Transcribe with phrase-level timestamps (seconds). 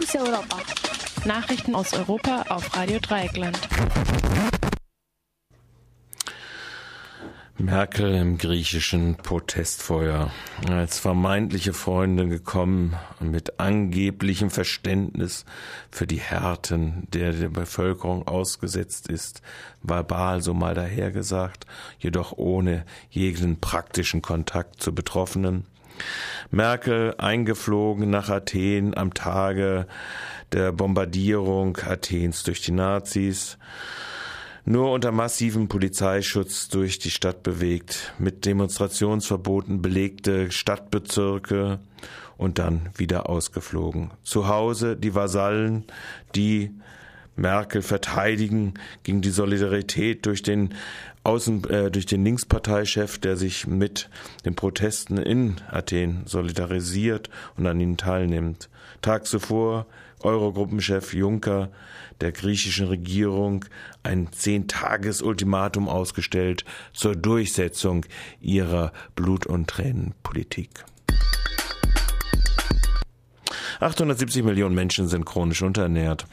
[0.00, 0.56] Fokus Europa.
[1.26, 3.58] Nachrichten aus Europa auf Radio Dreieckland.
[7.58, 10.30] Merkel im griechischen Protestfeuer.
[10.70, 15.44] Als vermeintliche Freundin gekommen mit angeblichem Verständnis
[15.90, 19.42] für die Härten, der der Bevölkerung ausgesetzt ist,
[19.82, 21.66] verbal so mal dahergesagt,
[21.98, 25.66] jedoch ohne jeden praktischen Kontakt zu Betroffenen.
[26.50, 29.86] Merkel eingeflogen nach Athen am Tage
[30.52, 33.58] der Bombardierung Athens durch die Nazis
[34.64, 41.80] nur unter massivem Polizeischutz durch die Stadt bewegt, mit Demonstrationsverboten belegte Stadtbezirke
[42.36, 44.10] und dann wieder ausgeflogen.
[44.22, 45.84] Zu Hause die Vasallen,
[46.34, 46.70] die
[47.36, 50.74] Merkel verteidigen gegen die Solidarität durch den
[51.22, 54.08] Außen, äh, durch den Linksparteichef, der sich mit
[54.44, 58.70] den Protesten in Athen solidarisiert und an ihnen teilnimmt.
[59.02, 59.86] Tag zuvor
[60.20, 61.70] Eurogruppenchef Juncker
[62.20, 63.64] der griechischen Regierung
[64.02, 68.04] ein Zehn-Tages-Ultimatum ausgestellt zur Durchsetzung
[68.40, 70.84] ihrer Blut- und Tränenpolitik.
[73.80, 76.26] 870 Millionen Menschen sind chronisch unterernährt.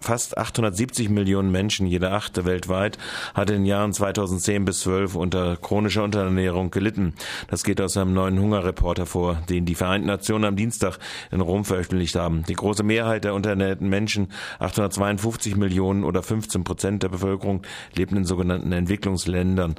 [0.00, 2.98] Fast 870 Millionen Menschen, jeder achte weltweit,
[3.34, 7.14] hat in den Jahren 2010 bis 12 unter chronischer Unterernährung gelitten.
[7.48, 10.98] Das geht aus einem neuen Hungerreport hervor, den die Vereinten Nationen am Dienstag
[11.30, 12.44] in Rom veröffentlicht haben.
[12.48, 17.62] Die große Mehrheit der unterernährten Menschen, 852 Millionen oder 15 Prozent der Bevölkerung,
[17.94, 19.74] leben in sogenannten Entwicklungsländern.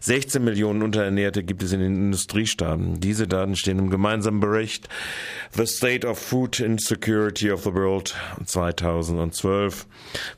[0.00, 3.00] 16 Millionen Unterernährte gibt es in den Industriestaaten.
[3.00, 4.88] Diese Daten stehen im gemeinsamen Bericht
[5.52, 8.12] The State of Food Insecurity of the World
[8.44, 9.86] 2012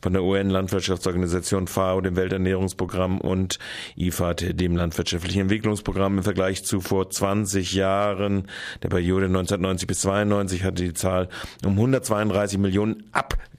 [0.03, 3.59] von der UN-Landwirtschaftsorganisation FAO, dem Welternährungsprogramm und
[3.97, 6.19] IFAD, dem Landwirtschaftlichen Entwicklungsprogramm.
[6.19, 8.49] Im Vergleich zu vor 20 Jahren,
[8.83, 11.31] der Periode 1990 bis 92, hatte die Zahl
[11.65, 13.56] um 132 Millionen abgenommen.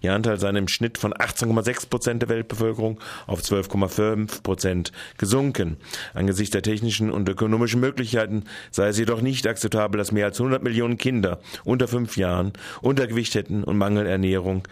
[0.00, 5.76] Ihr Anteil sei im Schnitt von 18,6 Prozent der Weltbevölkerung auf 12,5 Prozent gesunken.
[6.14, 10.62] Angesichts der technischen und ökonomischen Möglichkeiten sei es jedoch nicht akzeptabel, dass mehr als 100
[10.62, 14.66] Millionen Kinder unter fünf Jahren Untergewicht hätten und Mangelernährung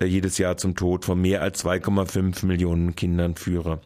[0.00, 3.80] äh, jedes Jahr zum Tod von mehr als 2,5 Millionen Kindern führe.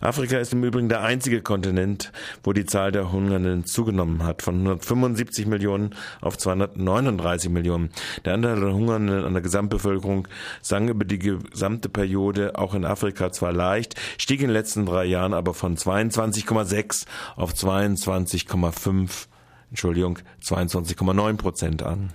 [0.00, 4.56] Afrika ist im Übrigen der einzige Kontinent, wo die Zahl der Hungernden zugenommen hat, von
[4.56, 7.90] 175 Millionen auf 239 Millionen.
[8.24, 10.28] Der Anteil der Hungernden an der Gesamtbevölkerung
[10.60, 15.04] sank über die gesamte Periode auch in Afrika zwar leicht, stieg in den letzten drei
[15.04, 19.26] Jahren aber von 22,6 auf 22,5
[19.70, 22.10] Entschuldigung, 22,9 Prozent an.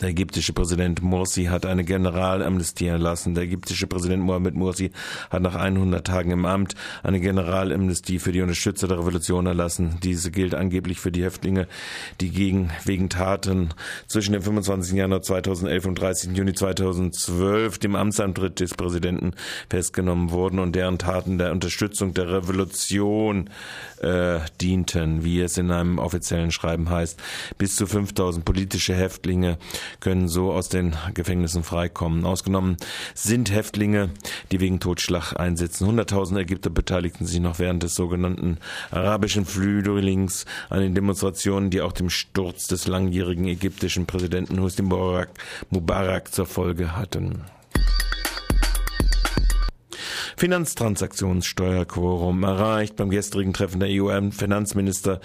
[0.00, 3.34] Der ägyptische Präsident Morsi hat eine Generalamnestie erlassen.
[3.34, 4.92] Der ägyptische Präsident Mohamed Morsi
[5.28, 9.98] hat nach 100 Tagen im Amt eine Generalamnestie für die Unterstützer der Revolution erlassen.
[10.04, 11.66] Diese gilt angeblich für die Häftlinge,
[12.20, 13.74] die gegen, wegen Taten
[14.06, 14.94] zwischen dem 25.
[14.94, 16.36] Januar 2011 und 30.
[16.36, 19.32] Juni 2012 dem Amtsantritt des Präsidenten
[19.68, 23.50] festgenommen wurden und deren Taten der Unterstützung der Revolution
[24.00, 27.20] äh, dienten, wie es in einem offiziellen Schreiben heißt.
[27.58, 29.58] Bis zu 5000 politische Häftlinge
[30.00, 32.24] können so aus den Gefängnissen freikommen.
[32.24, 32.76] Ausgenommen
[33.14, 34.10] sind Häftlinge,
[34.52, 35.86] die wegen Totschlag einsetzen.
[35.86, 38.58] Hunderttausende Ägypter beteiligten sich noch während des sogenannten
[38.90, 45.30] arabischen Frühlings an den Demonstrationen, die auch dem Sturz des langjährigen ägyptischen Präsidenten Mubarak,
[45.70, 47.44] Mubarak zur Folge hatten.
[50.38, 52.94] Finanztransaktionssteuerquorum erreicht.
[52.94, 55.20] Beim gestrigen Treffen der EU-Finanzminister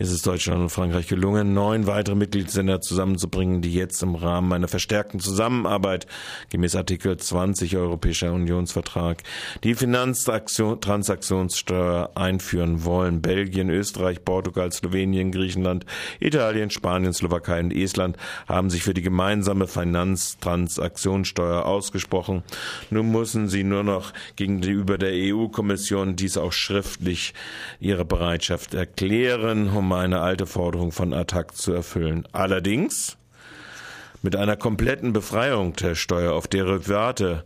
[0.00, 4.66] ist es Deutschland und Frankreich gelungen, neun weitere Mitgliedsländer zusammenzubringen, die jetzt im Rahmen einer
[4.66, 6.08] verstärkten Zusammenarbeit
[6.50, 9.22] gemäß Artikel 20 Europäischer Unionsvertrag
[9.62, 13.22] die Finanztransaktionssteuer einführen wollen.
[13.22, 15.86] Belgien, Österreich, Portugal, Slowenien, Griechenland,
[16.18, 18.16] Italien, Spanien, Slowakei und Estland
[18.48, 22.42] haben sich für die gemeinsame Finanztransaktionssteuer ausgesprochen.
[22.90, 27.34] Nun müssen sie nur noch gegen gegenüber der EU-Kommission dies auch schriftlich
[27.80, 32.26] ihre Bereitschaft erklären, um eine alte Forderung von Attac zu erfüllen.
[32.32, 33.16] Allerdings
[34.22, 37.44] mit einer kompletten Befreiung der Steuer auf Derivate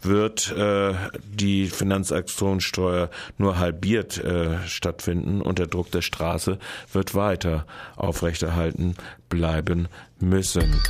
[0.00, 0.94] wird äh,
[1.24, 6.58] die Finanzaktionssteuer nur halbiert äh, stattfinden und der Druck der Straße
[6.92, 7.66] wird weiter
[7.96, 8.94] aufrechterhalten
[9.28, 9.88] bleiben
[10.20, 10.80] müssen.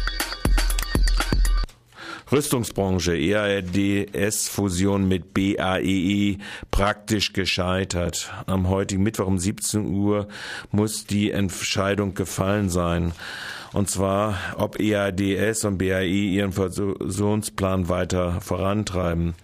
[2.33, 6.39] Rüstungsbranche, EADS-Fusion mit BAEE e,
[6.71, 8.33] praktisch gescheitert.
[8.47, 10.29] Am heutigen Mittwoch um 17 Uhr
[10.71, 13.13] muss die Entscheidung gefallen sein.
[13.73, 19.35] Und zwar, ob EADS und BAE ihren Fusionsplan weiter vorantreiben.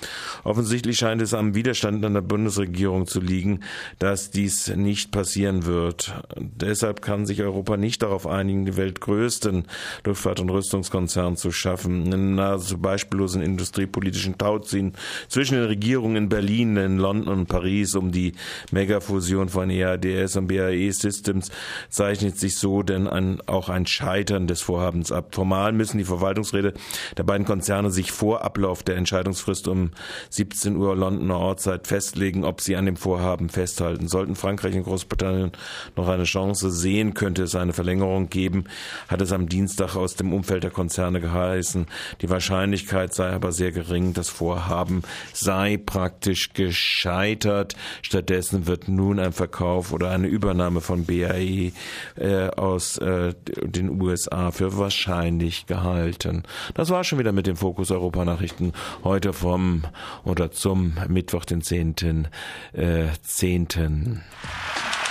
[0.44, 3.60] Offensichtlich scheint es am Widerstand an der Bundesregierung zu liegen,
[3.98, 6.12] dass dies nicht passieren wird.
[6.36, 9.64] Deshalb kann sich Europa nicht darauf einigen, die weltgrößten
[10.04, 12.04] Luftfahrt- und Rüstungskonzern zu schaffen.
[12.04, 14.92] Einen nahezu beispiellosen industriepolitischen Tauziehen
[15.28, 18.34] zwischen den Regierungen in Berlin, in London und Paris um die
[18.72, 21.50] Megafusion von EADS und BAE Systems
[21.88, 25.34] zeichnet sich so denn ein, auch ein Scheitern des Vorhabens ab.
[25.34, 26.74] Formal müssen die Verwaltungsräte
[27.16, 29.90] der beiden Konzerne sich vor Ablauf der Entscheidungsfrist um
[30.30, 34.08] 17 Uhr Londoner Ortszeit festlegen, ob sie an dem Vorhaben festhalten.
[34.08, 35.52] Sollten Frankreich und Großbritannien
[35.96, 38.64] noch eine Chance sehen, könnte es eine Verlängerung geben,
[39.08, 41.86] hat es am Dienstag aus dem Umfeld der Konzerne geheißen.
[42.20, 47.76] Die Wahrscheinlichkeit sei aber sehr gering, das Vorhaben sei praktisch gescheitert.
[48.02, 51.72] Stattdessen wird nun ein Verkauf oder eine Übernahme von BAE
[52.16, 54.07] äh, aus äh, den USA
[54.52, 56.42] für wahrscheinlich gehalten.
[56.74, 58.72] Das war schon wieder mit dem Fokus Europa Nachrichten
[59.04, 59.82] heute vom
[60.24, 62.28] oder zum Mittwoch, den 10.
[62.72, 64.22] Äh, 10.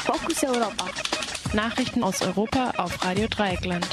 [0.06, 0.86] Fokus Europa.
[1.54, 3.88] Nachrichten aus Europa auf Radio Dreieckland.